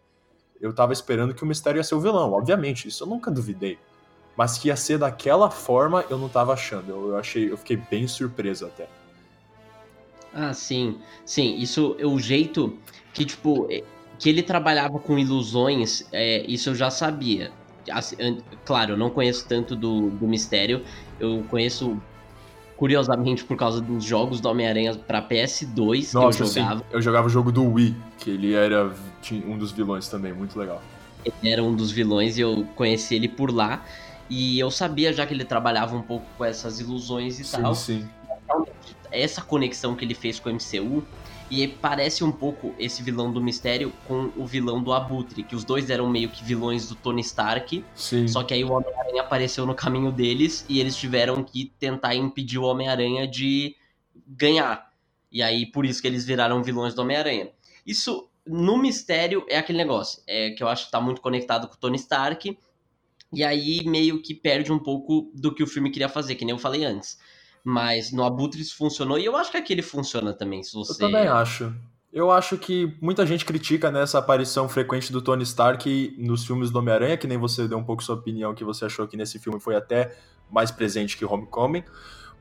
[0.60, 3.78] Eu tava esperando que o Mistério ia ser o vilão, obviamente, isso eu nunca duvidei.
[4.36, 6.90] Mas que ia ser daquela forma, eu não tava achando.
[6.90, 8.88] Eu, eu achei, eu fiquei bem surpreso até.
[10.34, 10.98] Ah, sim.
[11.24, 12.78] Sim, isso é o jeito
[13.12, 13.82] que, tipo, é,
[14.18, 17.50] que ele trabalhava com ilusões, é, isso eu já sabia.
[18.64, 20.82] Claro, eu não conheço tanto do, do mistério.
[21.18, 22.00] Eu conheço,
[22.76, 26.78] curiosamente, por causa dos jogos do Homem-Aranha pra PS2 Nossa, que eu jogava.
[26.78, 28.90] Sim, eu jogava o jogo do Wii, que ele era
[29.46, 30.80] um dos vilões também, muito legal.
[31.24, 33.84] Ele era um dos vilões e eu conheci ele por lá.
[34.34, 37.74] E eu sabia já que ele trabalhava um pouco com essas ilusões e sim, tal.
[37.74, 38.94] Sim, sim.
[39.10, 41.04] Essa conexão que ele fez com o MCU
[41.50, 45.64] e parece um pouco esse vilão do Mistério com o vilão do Abutre, que os
[45.64, 47.84] dois eram meio que vilões do Tony Stark.
[47.94, 48.26] Sim.
[48.26, 52.58] Só que aí o Homem-Aranha apareceu no caminho deles e eles tiveram que tentar impedir
[52.58, 53.76] o Homem-Aranha de
[54.26, 54.90] ganhar.
[55.30, 57.50] E aí por isso que eles viraram vilões do Homem-Aranha.
[57.86, 61.74] Isso no Mistério é aquele negócio, é que eu acho que tá muito conectado com
[61.74, 62.56] o Tony Stark.
[63.32, 66.54] E aí meio que perde um pouco do que o filme queria fazer, que nem
[66.54, 67.18] eu falei antes.
[67.64, 70.92] Mas no Abutre isso funcionou e eu acho que aqui ele funciona também, se você...
[70.92, 71.72] Eu também acho.
[72.12, 76.78] Eu acho que muita gente critica nessa aparição frequente do Tony Stark nos filmes do
[76.78, 79.58] Homem-Aranha, que nem você deu um pouco sua opinião, que você achou que nesse filme
[79.58, 80.14] foi até
[80.50, 81.82] mais presente que Homecoming.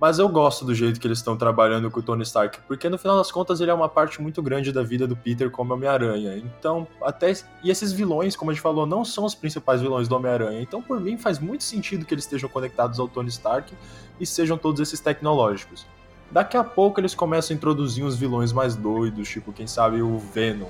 [0.01, 2.97] Mas eu gosto do jeito que eles estão trabalhando com o Tony Stark, porque no
[2.97, 6.37] final das contas ele é uma parte muito grande da vida do Peter como Homem-Aranha.
[6.37, 7.31] Então, até.
[7.63, 10.59] E esses vilões, como a gente falou, não são os principais vilões do Homem-Aranha.
[10.59, 13.71] Então, por mim, faz muito sentido que eles estejam conectados ao Tony Stark
[14.19, 15.85] e sejam todos esses tecnológicos.
[16.31, 20.17] Daqui a pouco eles começam a introduzir uns vilões mais doidos, tipo, quem sabe o
[20.17, 20.69] Venom.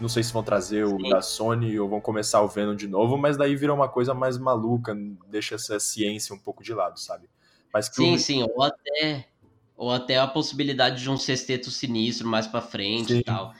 [0.00, 0.94] Não sei se vão trazer Sim.
[0.94, 4.14] o da Sony ou vão começar o Venom de novo, mas daí vira uma coisa
[4.14, 4.96] mais maluca,
[5.28, 7.28] deixa essa ciência um pouco de lado, sabe?
[7.74, 9.26] Mas sim, sim, ou até,
[9.76, 13.18] ou até a possibilidade de um sexteto sinistro mais pra frente sim.
[13.18, 13.52] e tal.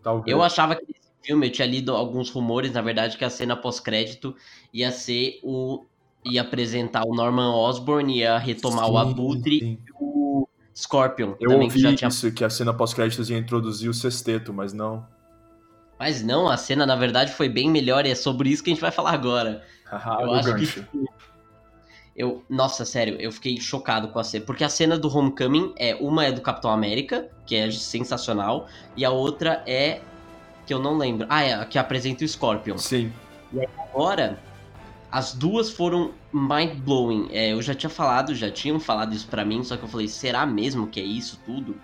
[0.00, 0.32] Talvez.
[0.32, 3.56] Eu achava que nesse filme, eu tinha lido alguns rumores, na verdade, que a cena
[3.56, 4.36] pós-crédito
[4.72, 5.84] ia ser o.
[6.24, 9.78] ia apresentar o Norman Osborn, ia retomar sim, o Abutre sim.
[9.84, 11.34] e o Scorpion.
[11.40, 12.08] Eu também, ouvi que tinha...
[12.08, 15.04] isso, que a cena pós-créditos ia introduzir o sexteto, mas não.
[15.98, 18.74] Mas não, a cena na verdade foi bem melhor e é sobre isso que a
[18.74, 19.64] gente vai falar agora.
[19.90, 20.82] eu acho gancho.
[20.84, 21.04] que
[22.16, 24.44] eu, nossa, sério, eu fiquei chocado com a cena.
[24.44, 29.04] Porque a cena do Homecoming é uma é do Capitão América, que é sensacional, e
[29.04, 30.00] a outra é
[30.64, 31.26] que eu não lembro.
[31.28, 32.78] Ah, é a que apresenta o Scorpion.
[32.78, 33.12] Sim.
[33.52, 34.38] E aí, agora
[35.10, 37.28] as duas foram mind blowing.
[37.30, 40.08] É, eu já tinha falado, já tinham falado isso para mim, só que eu falei,
[40.08, 41.76] será mesmo que é isso tudo?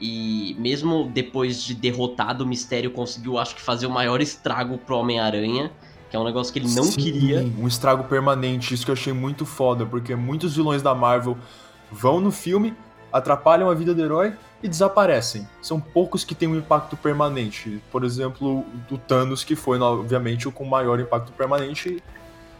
[0.00, 4.98] E mesmo depois de derrotado, o Mistério conseguiu, acho que, fazer o maior estrago pro
[4.98, 5.72] Homem-Aranha
[6.10, 7.40] que é um negócio que ele não Sim, queria.
[7.58, 11.36] Um estrago permanente, isso que eu achei muito foda, porque muitos vilões da Marvel
[11.90, 12.74] vão no filme,
[13.12, 15.46] atrapalham a vida do herói e desaparecem.
[15.60, 17.80] São poucos que têm um impacto permanente.
[17.90, 22.02] Por exemplo, o Thanos, que foi, obviamente, o com maior impacto permanente.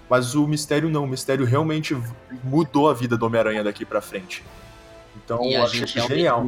[0.09, 1.05] Mas o Mistério não.
[1.05, 1.97] O Mistério realmente
[2.45, 4.45] mudou a vida do Homem-Aranha daqui pra frente.
[5.17, 6.47] Então, e eu acho genial.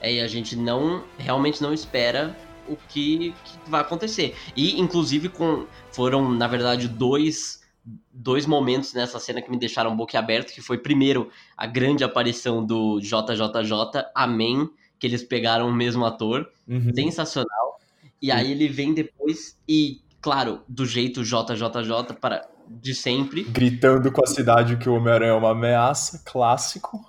[0.00, 2.36] É, e a gente não realmente não espera
[2.68, 4.34] o que, que vai acontecer.
[4.56, 7.62] E, inclusive, com foram, na verdade, dois,
[8.12, 13.00] dois momentos nessa cena que me deixaram boquiaberto, que foi, primeiro, a grande aparição do
[13.00, 16.92] JJJ, Amém, que eles pegaram o mesmo ator, uhum.
[16.94, 17.80] sensacional.
[18.20, 23.44] E aí ele vem depois e, claro, do jeito JJJ para de sempre.
[23.44, 27.00] Gritando com a cidade que o Homem-Aranha é uma ameaça, clássico.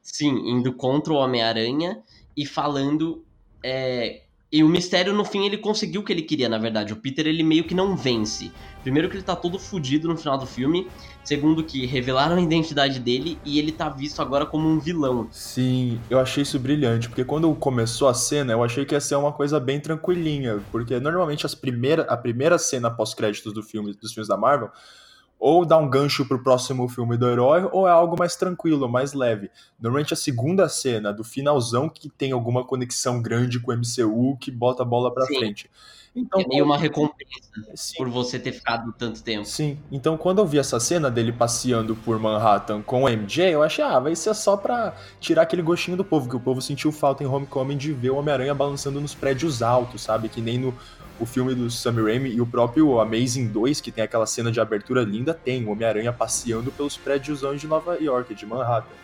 [0.00, 2.02] Sim, indo contra o Homem-Aranha
[2.36, 3.24] e falando
[3.64, 6.92] é, e o mistério, no fim, ele conseguiu o que ele queria, na verdade.
[6.92, 8.52] O Peter, ele meio que não vence.
[8.82, 10.86] Primeiro que ele tá todo fudido no final do filme.
[11.24, 15.26] Segundo que revelaram a identidade dele e ele tá visto agora como um vilão.
[15.30, 19.14] Sim, eu achei isso brilhante, porque quando começou a cena, eu achei que ia ser
[19.14, 24.12] uma coisa bem tranquilinha, porque normalmente as primeira, a primeira cena pós-créditos do filme, dos
[24.12, 24.70] filmes da Marvel
[25.44, 29.12] ou dá um gancho pro próximo filme do herói, ou é algo mais tranquilo, mais
[29.12, 29.50] leve.
[29.76, 34.52] Normalmente a segunda cena, do finalzão, que tem alguma conexão grande com o MCU, que
[34.52, 35.38] bota a bola pra Sim.
[35.38, 35.68] frente.
[36.14, 37.40] Então, é meio uma recompensa
[37.74, 37.96] Sim.
[37.96, 39.44] por você ter ficado tanto tempo.
[39.44, 43.64] Sim, então quando eu vi essa cena dele passeando por Manhattan com o MJ, eu
[43.64, 46.92] achei, ah, vai ser só pra tirar aquele gostinho do povo, que o povo sentiu
[46.92, 50.28] falta em Homecoming de ver o Homem-Aranha balançando nos prédios altos, sabe?
[50.28, 50.72] Que nem no
[51.20, 54.60] o filme do Sam Raimi e o próprio Amazing 2, que tem aquela cena de
[54.60, 58.94] abertura linda, tem o Homem-Aranha passeando pelos prédios de Nova York, de Manhattan.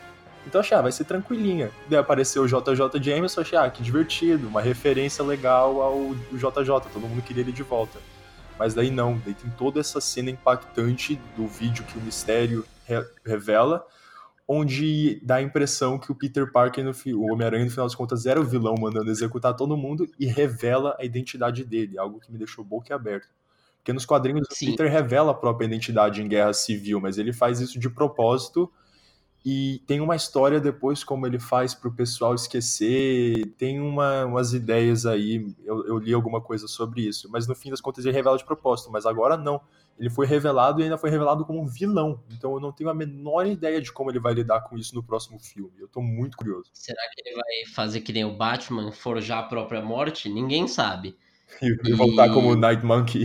[0.46, 1.70] Então achei, ah, vai ser tranquilinha.
[1.88, 7.00] Daí apareceu o JJ Jameson, achei, ah, que divertido, uma referência legal ao JJ, todo
[7.00, 7.98] mundo queria ele de volta.
[8.58, 13.04] Mas daí não, daí tem toda essa cena impactante do vídeo que o mistério re
[13.24, 13.86] revela,
[14.48, 18.24] onde dá a impressão que o Peter Parker, no, o Homem-Aranha, no final das contas,
[18.24, 22.38] era o vilão mandando executar todo mundo e revela a identidade dele, algo que me
[22.38, 23.28] deixou boca aberta.
[23.76, 24.68] Porque nos quadrinhos Sim.
[24.68, 28.72] o Peter revela a própria identidade em Guerra Civil, mas ele faz isso de propósito
[29.44, 34.52] e tem uma história depois como ele faz para o pessoal esquecer, tem uma, umas
[34.52, 38.14] ideias aí, eu, eu, li alguma coisa sobre isso, mas no fim das contas ele
[38.14, 39.60] revela de propósito, mas agora não.
[39.98, 42.94] Ele foi revelado e ainda foi revelado como um vilão, então eu não tenho a
[42.94, 45.72] menor ideia de como ele vai lidar com isso no próximo filme.
[45.78, 46.70] Eu tô muito curioso.
[46.72, 50.28] Será que ele vai fazer que nem o Batman, forjar a própria morte?
[50.28, 51.16] Ninguém sabe.
[51.62, 51.92] E, e...
[51.94, 53.24] voltar como Night Monkey.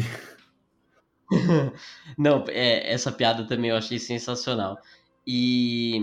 [2.17, 4.77] não, é, essa piada também eu achei sensacional.
[5.25, 6.01] E.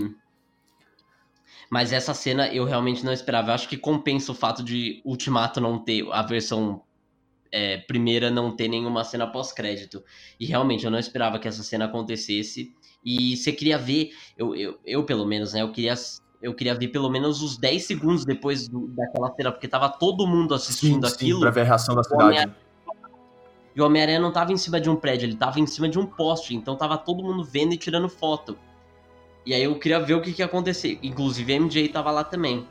[1.69, 3.51] Mas essa cena eu realmente não esperava.
[3.51, 6.81] Eu acho que compensa o fato de Ultimato não ter a versão
[7.51, 10.03] é, primeira não ter nenhuma cena pós-crédito.
[10.39, 12.73] E realmente eu não esperava que essa cena acontecesse.
[13.03, 15.61] E você queria ver, eu, eu, eu pelo menos, né?
[15.61, 15.93] Eu queria,
[16.41, 20.25] eu queria ver pelo menos uns 10 segundos depois do, daquela cena, porque tava todo
[20.25, 21.39] mundo assistindo sim, aquilo.
[21.39, 22.51] Sim, pra ver a reação da cidade.
[23.73, 25.97] E o Homem-Aranha não tava em cima de um prédio, ele tava em cima de
[25.97, 26.55] um poste.
[26.55, 28.57] Então tava todo mundo vendo e tirando foto.
[29.45, 30.99] E aí eu queria ver o que, que ia acontecer.
[31.01, 32.67] Inclusive a MJ tava lá também.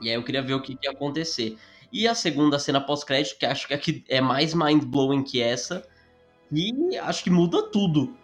[0.00, 1.56] E aí eu queria ver o que, que ia acontecer.
[1.92, 5.86] E a segunda cena pós-crédito, que acho que é mais mind-blowing que essa.
[6.52, 8.14] E acho que muda tudo.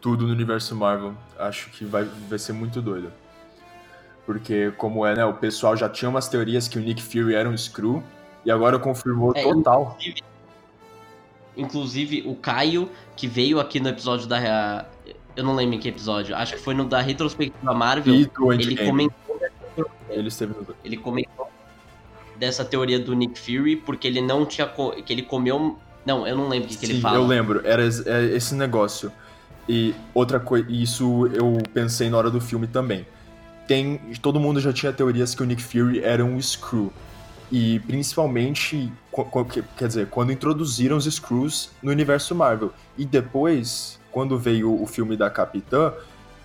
[0.00, 1.14] Tudo no universo Marvel.
[1.38, 3.12] Acho que vai, vai ser muito doido.
[4.26, 5.24] Porque, como é, né?
[5.24, 8.02] O pessoal já tinha umas teorias que o Nick Fury era um Screw.
[8.44, 9.96] E agora confirmou é, total.
[9.98, 10.22] Inclusive,
[11.56, 14.86] inclusive, o Caio, que veio aqui no episódio da.
[15.36, 16.34] Eu não lembro em que episódio.
[16.36, 18.14] Acho que foi no da retrospectiva Marvel.
[18.14, 19.40] E ele comentou.
[20.08, 20.66] Ele esteve no...
[20.84, 21.50] Ele comentou
[22.36, 24.66] dessa teoria do Nick Fury, porque ele não tinha.
[25.04, 25.78] que ele comeu.
[26.04, 27.16] Não, eu não lembro o que, que ele fala.
[27.16, 29.10] Eu lembro, era é esse negócio.
[29.68, 33.06] E outra coisa, isso eu pensei na hora do filme também.
[33.66, 36.92] Tem, todo mundo já tinha teorias que o Nick Fury era um Screw.
[37.50, 38.92] E principalmente,
[39.76, 42.72] quer dizer, quando introduziram os Screws no universo Marvel.
[42.98, 45.92] E depois, quando veio o filme da Capitã,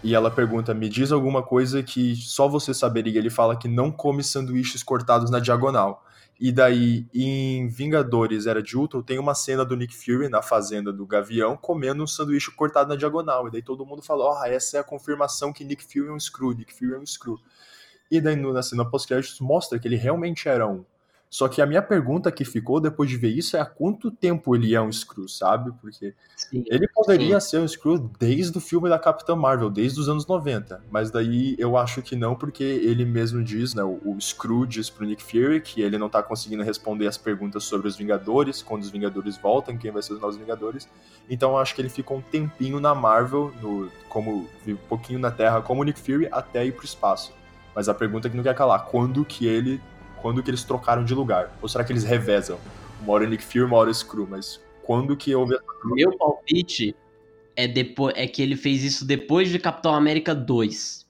[0.04, 3.20] e ela pergunta: Me diz alguma coisa que só você saberia.
[3.20, 6.04] Ele fala que não come sanduíches cortados na diagonal.
[6.40, 10.92] E daí, em Vingadores Era de Ultron, tem uma cena do Nick Fury na fazenda
[10.92, 13.48] do Gavião comendo um sanduíche cortado na diagonal.
[13.48, 16.20] E daí todo mundo fala: oh, essa é a confirmação que Nick Fury é um
[16.20, 17.38] Screw, Nick Fury é um Screw.
[18.10, 20.84] E daí na cena pós-créditos mostra que ele realmente era um.
[21.30, 24.56] Só que a minha pergunta que ficou depois de ver isso é há quanto tempo
[24.56, 25.72] ele é um Screw, sabe?
[25.80, 27.50] Porque sim, ele poderia sim.
[27.50, 30.84] ser um Screw desde o filme da Capitã Marvel, desde os anos 90.
[30.90, 33.84] Mas daí eu acho que não, porque ele mesmo diz, né?
[33.84, 37.64] O, o Screw diz pro Nick Fury que ele não tá conseguindo responder as perguntas
[37.64, 40.90] sobre os Vingadores, quando os Vingadores voltam, quem vai ser os novos Vingadores.
[41.30, 45.30] Então eu acho que ele ficou um tempinho na Marvel, no, como um pouquinho na
[45.30, 47.38] Terra, como o Nick Fury, até ir pro espaço.
[47.76, 49.80] Mas a pergunta que não quer calar, quando que ele
[50.22, 51.52] quando que eles trocaram de lugar?
[51.62, 52.60] Ou será que eles revezam?
[53.02, 56.96] Uma hora Nick Fury, uma hora Screw, mas quando que houve essa Meu palpite
[57.56, 61.08] é, depois, é que ele fez isso depois de Capitão América 2.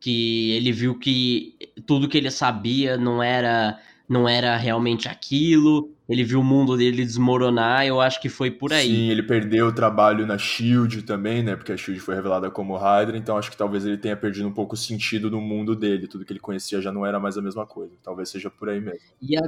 [0.00, 6.22] Que ele viu que tudo que ele sabia não era não era realmente aquilo, ele
[6.22, 8.88] viu o mundo dele desmoronar, eu acho que foi por aí.
[8.88, 12.76] Sim, ele perdeu o trabalho na SHIELD também, né, porque a SHIELD foi revelada como
[12.76, 16.06] Hydra, então acho que talvez ele tenha perdido um pouco o sentido do mundo dele,
[16.06, 18.80] tudo que ele conhecia já não era mais a mesma coisa, talvez seja por aí
[18.80, 19.00] mesmo.
[19.20, 19.42] E, a...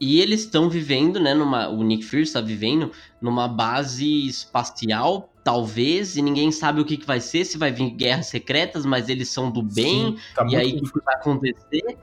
[0.00, 1.68] e eles estão vivendo, né, numa...
[1.68, 7.06] o Nick Fury está vivendo numa base espacial, talvez, e ninguém sabe o que, que
[7.06, 10.54] vai ser, se vai vir guerras secretas, mas eles são do bem, Sim, tá e
[10.54, 11.98] aí o que vai acontecer...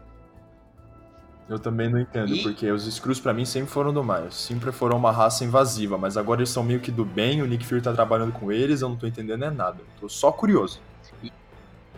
[1.50, 2.44] Eu também não entendo, e...
[2.44, 6.16] porque os Skrulls para mim sempre foram do mal, sempre foram uma raça invasiva, mas
[6.16, 8.90] agora eles são meio que do bem, o Nick Fury tá trabalhando com eles, eu
[8.90, 9.80] não tô entendendo é nada.
[10.00, 10.80] Tô só curioso.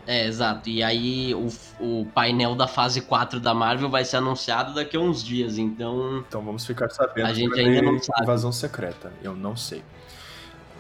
[0.08, 0.70] É, exato.
[0.70, 1.48] E aí o,
[1.80, 6.24] o painel da fase 4 da Marvel vai ser anunciado daqui a uns dias, então.
[6.28, 7.28] Então vamos ficar sabendo.
[7.28, 8.24] A gente ainda não sabe.
[8.24, 9.84] Invasão secreta, eu não sei.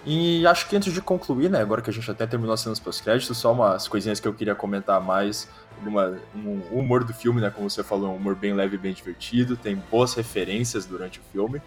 [0.05, 2.79] E acho que antes de concluir, né, agora que a gente até terminou as cenas
[2.79, 5.47] pós-créditos, só umas coisinhas que eu queria comentar mais.
[5.85, 8.79] Uma, um, o humor do filme, né, como você falou, um humor bem leve e
[8.79, 11.61] bem divertido, tem boas referências durante o filme.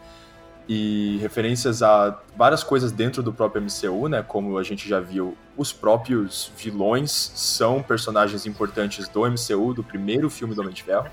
[0.69, 5.37] E referências a várias coisas dentro do próprio MCU, né, como a gente já viu,
[5.57, 11.07] os próprios vilões são personagens importantes do MCU, do primeiro filme do Homem de Ferro.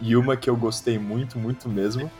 [0.00, 2.10] E uma que eu gostei muito, muito mesmo,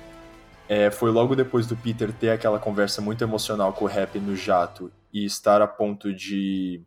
[0.68, 4.34] é, foi logo depois do Peter ter aquela conversa muito emocional com o Rap no
[4.34, 6.82] jato e estar a ponto de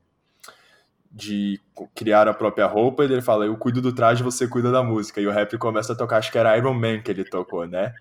[1.11, 1.59] de
[1.95, 5.19] criar a própria roupa, ele fala, eu cuido do traje, você cuida da música.
[5.19, 7.95] E o rap começa a tocar, acho que era Iron Man que ele tocou, né?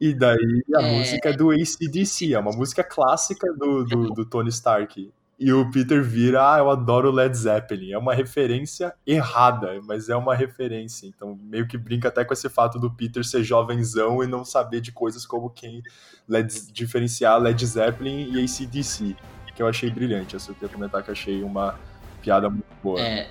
[0.00, 0.98] E daí a é...
[0.98, 5.12] música é do ACDC, é uma música clássica do, do, do Tony Stark.
[5.38, 7.92] E o Peter vira, ah, eu adoro Led Zeppelin.
[7.92, 11.06] É uma referência errada, mas é uma referência.
[11.06, 14.80] Então, meio que brinca até com esse fato do Peter ser jovenzão e não saber
[14.80, 15.82] de coisas como quem
[16.26, 19.14] Led, diferenciar Led Zeppelin e ACDC,
[19.54, 20.32] que eu achei brilhante.
[20.32, 21.78] Eu só queria comentar que achei uma
[22.22, 22.98] piada muito boa.
[22.98, 23.28] É,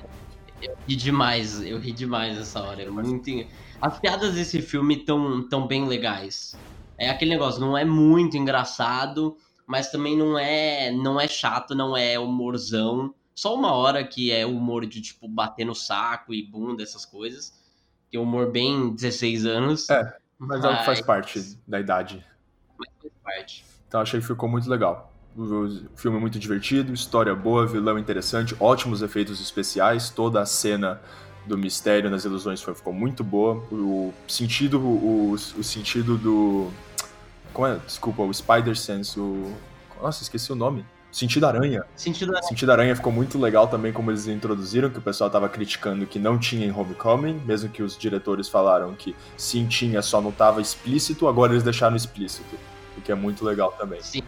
[0.61, 2.83] eu ri demais, eu ri demais essa hora.
[2.83, 3.31] É muito...
[3.81, 6.55] As piadas desse filme estão tão bem legais.
[6.97, 11.95] É aquele negócio, não é muito engraçado, mas também não é não é chato, não
[11.95, 13.13] é humorzão.
[13.33, 17.53] Só uma hora que é humor de, tipo, bater no saco e bunda, essas coisas.
[18.09, 19.89] Que é humor bem 16 anos.
[19.89, 20.63] É, mas, mas...
[20.63, 22.25] é o que faz parte da idade.
[22.77, 23.65] Mas faz parte.
[23.87, 25.11] Então achei que ficou muito legal.
[25.35, 31.01] O filme é muito divertido, história boa, vilão interessante, ótimos efeitos especiais, toda a cena
[31.45, 33.55] do mistério nas ilusões foi, ficou muito boa.
[33.69, 36.71] O sentido, o, o sentido do
[37.55, 37.77] como é?
[37.77, 39.53] Desculpa, o Spider-Sense, o.
[40.01, 40.85] Nossa, esqueci o nome.
[41.09, 41.85] Sentido Aranha.
[41.95, 42.43] Sentido Aranha.
[42.43, 46.19] Sentido Aranha ficou muito legal também como eles introduziram, que o pessoal tava criticando que
[46.19, 50.59] não tinha em Homecoming, mesmo que os diretores falaram que sim tinha, só não tava
[50.59, 52.57] explícito, agora eles deixaram explícito.
[52.97, 54.01] o que é muito legal também.
[54.01, 54.21] Sim.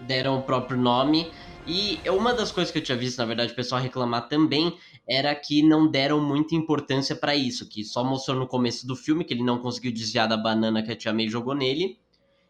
[0.00, 1.32] Deram o próprio nome.
[1.64, 4.76] E uma das coisas que eu tinha visto, na verdade, o pessoal reclamar também
[5.08, 9.24] era que não deram muita importância para isso, que só mostrou no começo do filme
[9.24, 11.98] que ele não conseguiu desviar da banana que a Tia May jogou nele.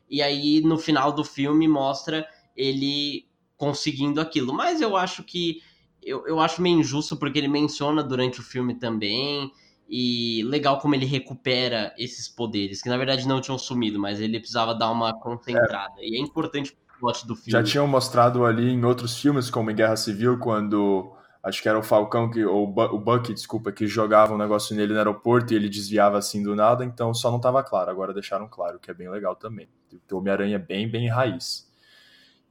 [0.08, 4.52] E aí no final do filme mostra ele conseguindo aquilo.
[4.54, 5.60] Mas eu acho que
[6.02, 9.50] eu, eu acho meio injusto porque ele menciona durante o filme também.
[9.94, 14.38] E legal como ele recupera esses poderes, que na verdade não tinham sumido, mas ele
[14.38, 15.96] precisava dar uma concentrada.
[15.98, 16.08] É.
[16.08, 17.50] E é importante plot do filme.
[17.50, 21.76] Já tinham mostrado ali em outros filmes, como em Guerra Civil, quando acho que era
[21.76, 25.56] o Falcão, que, ou o Bucky, desculpa, que jogava um negócio nele no aeroporto e
[25.56, 27.90] ele desviava assim do nada, então só não estava claro.
[27.90, 29.68] Agora deixaram claro, que é bem legal também.
[30.10, 31.68] O Homem-Aranha é bem, bem raiz.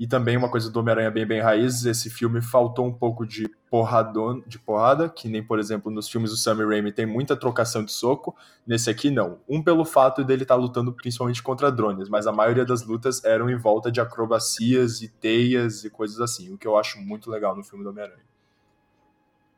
[0.02, 3.48] E também uma coisa do Homem-Aranha bem, bem raiz, esse filme faltou um pouco de
[3.70, 7.86] porradon, de porrada, que nem, por exemplo, nos filmes do Sam Raimi tem muita trocação
[7.86, 8.36] de soco,
[8.66, 9.38] nesse aqui não.
[9.48, 13.24] Um pelo fato dele estar tá lutando principalmente contra drones, mas a maioria das lutas
[13.24, 17.30] eram em volta de acrobacias e teias e coisas assim, o que eu acho muito
[17.30, 18.26] legal no filme do Homem-Aranha.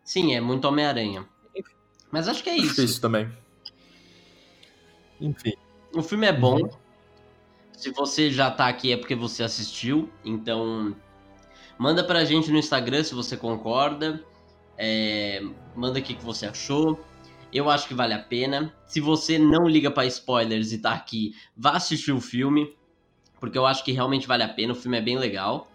[0.04, 1.26] Sim, é muito Homem-Aranha.
[2.12, 2.72] Mas acho que é isso.
[2.72, 3.32] Acho é isso também.
[5.22, 5.54] Enfim.
[5.96, 6.58] O filme é bom.
[6.58, 6.83] Uhum.
[7.84, 10.96] Se você já tá aqui é porque você assistiu, então
[11.78, 14.24] manda pra gente no Instagram se você concorda.
[14.78, 15.42] É,
[15.76, 16.98] manda aqui o que você achou.
[17.52, 18.74] Eu acho que vale a pena.
[18.88, 22.74] Se você não liga para spoilers e tá aqui, vá assistir o filme,
[23.38, 24.72] porque eu acho que realmente vale a pena.
[24.72, 25.68] O filme é bem legal.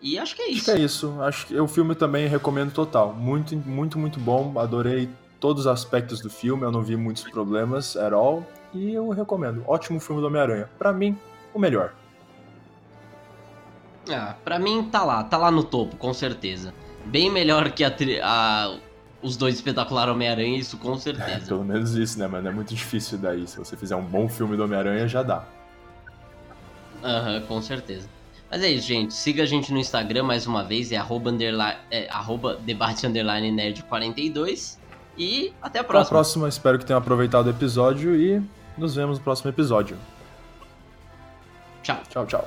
[0.00, 0.60] E acho que é isso.
[0.60, 1.20] Acho que é isso.
[1.20, 3.12] Acho que o filme também recomendo total.
[3.12, 4.58] Muito, muito, muito bom.
[4.58, 6.62] Adorei todos os aspectos do filme.
[6.62, 8.46] Eu não vi muitos problemas at all.
[8.72, 9.62] E eu recomendo.
[9.66, 10.70] Ótimo filme do Homem-Aranha.
[10.78, 11.18] Para mim,
[11.54, 11.94] o melhor?
[14.10, 16.74] Ah, pra mim tá lá, tá lá no topo, com certeza.
[17.06, 18.76] Bem melhor que a, a
[19.22, 21.30] os dois espetacular Homem-Aranha, isso com certeza.
[21.30, 22.46] É, pelo menos isso, né, mano?
[22.46, 23.46] É muito difícil daí.
[23.46, 25.44] Se você fizer um bom filme do Homem-Aranha, já dá.
[27.02, 28.06] Aham, uhum, com certeza.
[28.50, 29.14] Mas é isso, gente.
[29.14, 33.50] Siga a gente no Instagram mais uma vez, é arroba, underline, é, arroba debate underline
[33.50, 34.78] nerd 42.
[35.16, 36.00] E até a próxima.
[36.00, 38.42] Até a próxima, espero que tenham aproveitado o episódio e
[38.76, 39.96] nos vemos no próximo episódio.
[41.84, 42.44] 这样这